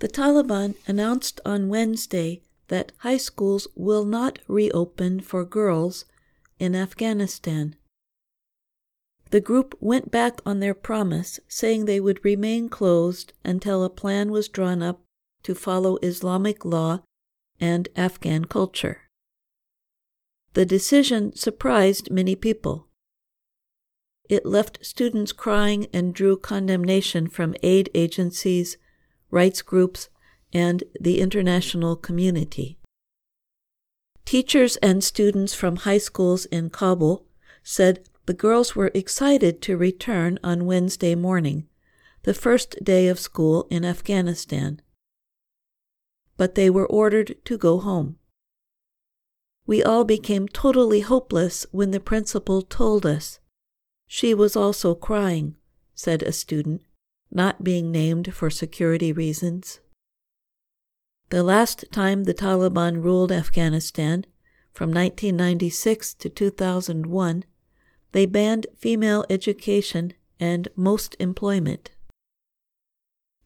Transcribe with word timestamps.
The 0.00 0.08
Taliban 0.08 0.76
announced 0.86 1.40
on 1.44 1.68
Wednesday 1.68 2.40
that 2.68 2.92
high 2.98 3.18
schools 3.18 3.68
will 3.74 4.04
not 4.04 4.38
reopen 4.48 5.20
for 5.20 5.44
girls 5.44 6.06
in 6.58 6.74
Afghanistan. 6.74 7.76
The 9.30 9.42
group 9.42 9.76
went 9.78 10.10
back 10.10 10.40
on 10.46 10.60
their 10.60 10.74
promise, 10.74 11.38
saying 11.48 11.84
they 11.84 12.00
would 12.00 12.24
remain 12.24 12.68
closed 12.70 13.34
until 13.44 13.84
a 13.84 13.90
plan 13.90 14.30
was 14.30 14.48
drawn 14.48 14.82
up 14.82 15.02
to 15.42 15.54
follow 15.54 15.98
Islamic 16.02 16.64
law 16.64 17.02
and 17.60 17.88
Afghan 17.94 18.46
culture. 18.46 19.02
The 20.54 20.64
decision 20.64 21.36
surprised 21.36 22.10
many 22.10 22.34
people. 22.34 22.88
It 24.30 24.46
left 24.46 24.78
students 24.84 25.32
crying 25.32 25.88
and 25.92 26.14
drew 26.14 26.38
condemnation 26.38 27.28
from 27.28 27.54
aid 27.62 27.90
agencies, 27.94 28.78
rights 29.30 29.62
groups, 29.62 30.08
and 30.52 30.84
the 31.00 31.20
international 31.20 31.96
community. 31.96 32.78
Teachers 34.24 34.76
and 34.76 35.02
students 35.02 35.54
from 35.54 35.76
high 35.76 35.98
schools 35.98 36.44
in 36.46 36.70
Kabul 36.70 37.26
said 37.62 38.04
the 38.26 38.34
girls 38.34 38.76
were 38.76 38.90
excited 38.94 39.60
to 39.62 39.76
return 39.76 40.38
on 40.44 40.66
Wednesday 40.66 41.14
morning, 41.14 41.66
the 42.22 42.34
first 42.34 42.76
day 42.84 43.08
of 43.08 43.18
school 43.18 43.66
in 43.70 43.84
Afghanistan. 43.84 44.80
But 46.36 46.54
they 46.54 46.70
were 46.70 46.86
ordered 46.86 47.36
to 47.44 47.58
go 47.58 47.80
home. 47.80 48.16
We 49.66 49.82
all 49.82 50.04
became 50.04 50.48
totally 50.48 51.00
hopeless 51.00 51.66
when 51.70 51.90
the 51.90 52.00
principal 52.00 52.62
told 52.62 53.06
us. 53.06 53.40
She 54.06 54.34
was 54.34 54.56
also 54.56 54.94
crying, 54.94 55.56
said 55.94 56.22
a 56.22 56.32
student, 56.32 56.82
not 57.30 57.64
being 57.64 57.90
named 57.90 58.34
for 58.34 58.50
security 58.50 59.12
reasons. 59.12 59.80
The 61.30 61.42
last 61.42 61.84
time 61.92 62.24
the 62.24 62.34
Taliban 62.34 63.02
ruled 63.02 63.30
Afghanistan, 63.30 64.26
from 64.72 64.90
1996 64.90 66.14
to 66.14 66.28
2001, 66.28 67.44
they 68.12 68.26
banned 68.26 68.66
female 68.76 69.24
education 69.30 70.14
and 70.40 70.68
most 70.74 71.14
employment. 71.20 71.90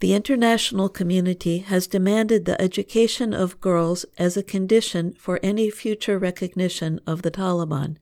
The 0.00 0.14
international 0.14 0.88
community 0.88 1.58
has 1.58 1.86
demanded 1.86 2.44
the 2.44 2.60
education 2.60 3.32
of 3.32 3.60
girls 3.60 4.04
as 4.18 4.36
a 4.36 4.42
condition 4.42 5.14
for 5.14 5.38
any 5.42 5.70
future 5.70 6.18
recognition 6.18 7.00
of 7.06 7.22
the 7.22 7.30
Taliban. 7.30 7.98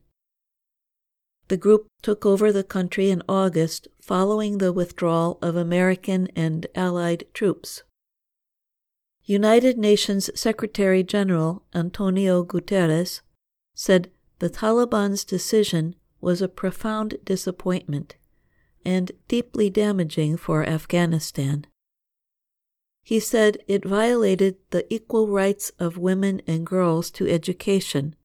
The 1.51 1.57
group 1.57 1.87
took 2.01 2.25
over 2.25 2.49
the 2.49 2.63
country 2.63 3.09
in 3.09 3.23
August 3.27 3.89
following 3.99 4.59
the 4.59 4.71
withdrawal 4.71 5.37
of 5.41 5.57
American 5.57 6.29
and 6.33 6.65
Allied 6.75 7.25
troops. 7.33 7.83
United 9.25 9.77
Nations 9.77 10.29
Secretary 10.33 11.03
General 11.03 11.65
Antonio 11.75 12.45
Guterres 12.45 13.19
said 13.75 14.09
the 14.39 14.49
Taliban's 14.49 15.25
decision 15.25 15.95
was 16.21 16.41
a 16.41 16.47
profound 16.47 17.17
disappointment 17.25 18.15
and 18.85 19.11
deeply 19.27 19.69
damaging 19.69 20.37
for 20.37 20.63
Afghanistan. 20.63 21.67
He 23.03 23.19
said 23.19 23.57
it 23.67 23.83
violated 23.83 24.55
the 24.69 24.85
equal 24.87 25.27
rights 25.27 25.69
of 25.77 25.97
women 25.97 26.41
and 26.47 26.65
girls 26.65 27.11
to 27.11 27.27
education 27.27 28.15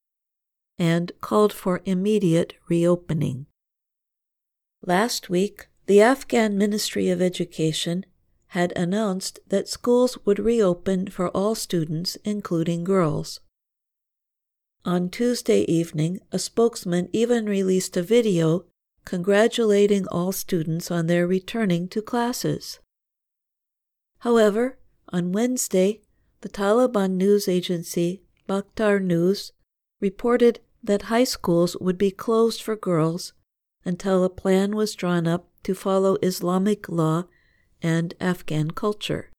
and 0.78 1.12
called 1.20 1.52
for 1.52 1.80
immediate 1.84 2.54
reopening. 2.68 3.46
Last 4.84 5.30
week, 5.30 5.68
the 5.86 6.00
Afghan 6.00 6.58
Ministry 6.58 7.08
of 7.08 7.22
Education 7.22 8.04
had 8.48 8.72
announced 8.76 9.40
that 9.48 9.68
schools 9.68 10.18
would 10.24 10.38
reopen 10.38 11.08
for 11.08 11.28
all 11.30 11.54
students, 11.54 12.16
including 12.24 12.84
girls. 12.84 13.40
On 14.84 15.08
Tuesday 15.10 15.62
evening, 15.62 16.20
a 16.30 16.38
spokesman 16.38 17.08
even 17.12 17.46
released 17.46 17.96
a 17.96 18.02
video 18.02 18.64
congratulating 19.04 20.06
all 20.08 20.32
students 20.32 20.90
on 20.90 21.06
their 21.06 21.26
returning 21.26 21.88
to 21.88 22.02
classes. 22.02 22.80
However, 24.20 24.78
on 25.08 25.32
Wednesday, 25.32 26.00
the 26.40 26.48
Taliban 26.48 27.12
news 27.12 27.48
agency 27.48 28.22
Bakhtar 28.48 29.02
News 29.02 29.52
reported 30.00 30.60
that 30.86 31.02
high 31.02 31.24
schools 31.24 31.76
would 31.80 31.98
be 31.98 32.10
closed 32.10 32.62
for 32.62 32.76
girls 32.76 33.32
until 33.84 34.24
a 34.24 34.30
plan 34.30 34.74
was 34.74 34.94
drawn 34.94 35.26
up 35.26 35.48
to 35.62 35.74
follow 35.74 36.16
Islamic 36.22 36.88
law 36.88 37.24
and 37.82 38.14
Afghan 38.20 38.70
culture. 38.70 39.30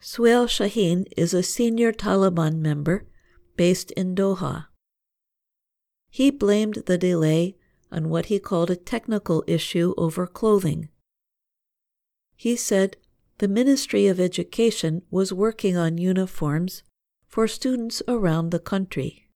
Suhail 0.00 0.46
Shaheen 0.46 1.06
is 1.16 1.34
a 1.34 1.42
senior 1.42 1.92
Taliban 1.92 2.58
member 2.58 3.06
based 3.56 3.90
in 3.92 4.14
Doha. 4.14 4.66
He 6.10 6.30
blamed 6.30 6.84
the 6.86 6.98
delay 6.98 7.56
on 7.90 8.08
what 8.08 8.26
he 8.26 8.38
called 8.38 8.70
a 8.70 8.76
technical 8.76 9.42
issue 9.46 9.94
over 9.96 10.26
clothing. 10.26 10.88
He 12.36 12.54
said 12.54 12.96
the 13.38 13.48
Ministry 13.48 14.06
of 14.06 14.20
Education 14.20 15.02
was 15.10 15.32
working 15.32 15.76
on 15.76 15.98
uniforms 15.98 16.82
for 17.26 17.48
students 17.48 18.02
around 18.06 18.50
the 18.50 18.58
country. 18.58 19.27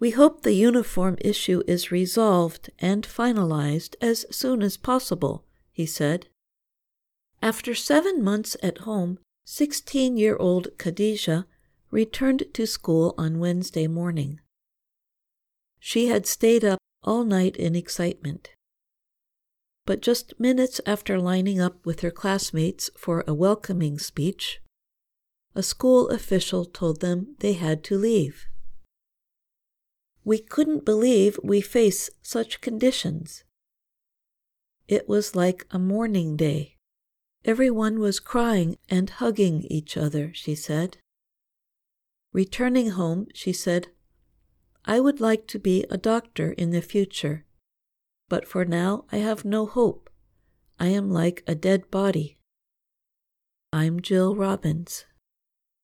We 0.00 0.10
hope 0.10 0.42
the 0.42 0.52
uniform 0.52 1.16
issue 1.20 1.62
is 1.66 1.90
resolved 1.90 2.70
and 2.78 3.04
finalized 3.04 3.96
as 4.00 4.26
soon 4.30 4.62
as 4.62 4.76
possible, 4.76 5.44
he 5.72 5.86
said. 5.86 6.28
After 7.42 7.74
seven 7.74 8.22
months 8.22 8.56
at 8.62 8.78
home, 8.78 9.18
16 9.44 10.16
year 10.16 10.36
old 10.36 10.68
Khadija 10.78 11.46
returned 11.90 12.44
to 12.52 12.66
school 12.66 13.14
on 13.18 13.40
Wednesday 13.40 13.86
morning. 13.88 14.40
She 15.80 16.08
had 16.08 16.26
stayed 16.26 16.64
up 16.64 16.78
all 17.02 17.24
night 17.24 17.56
in 17.56 17.74
excitement. 17.74 18.50
But 19.86 20.02
just 20.02 20.38
minutes 20.38 20.80
after 20.84 21.18
lining 21.18 21.60
up 21.60 21.84
with 21.86 22.00
her 22.00 22.10
classmates 22.10 22.90
for 22.96 23.24
a 23.26 23.34
welcoming 23.34 23.98
speech, 23.98 24.60
a 25.54 25.62
school 25.62 26.08
official 26.08 26.64
told 26.64 27.00
them 27.00 27.36
they 27.38 27.54
had 27.54 27.82
to 27.84 27.96
leave. 27.96 28.46
We 30.28 30.40
couldn't 30.40 30.84
believe 30.84 31.40
we 31.42 31.62
face 31.62 32.10
such 32.20 32.60
conditions. 32.60 33.44
It 34.86 35.08
was 35.08 35.34
like 35.34 35.66
a 35.70 35.78
mourning 35.78 36.36
day. 36.36 36.76
Everyone 37.46 37.98
was 37.98 38.20
crying 38.20 38.76
and 38.90 39.08
hugging 39.08 39.62
each 39.70 39.96
other, 39.96 40.30
she 40.34 40.54
said. 40.54 40.98
Returning 42.34 42.90
home, 42.90 43.28
she 43.32 43.54
said, 43.54 43.88
I 44.84 45.00
would 45.00 45.18
like 45.18 45.46
to 45.46 45.58
be 45.58 45.86
a 45.88 45.96
doctor 45.96 46.52
in 46.52 46.72
the 46.72 46.82
future, 46.82 47.46
but 48.28 48.46
for 48.46 48.66
now 48.66 49.06
I 49.10 49.24
have 49.28 49.46
no 49.46 49.64
hope. 49.64 50.10
I 50.78 50.88
am 50.88 51.10
like 51.10 51.42
a 51.46 51.54
dead 51.54 51.90
body. 51.90 52.36
I'm 53.72 54.02
Jill 54.02 54.36
Robbins. 54.36 55.06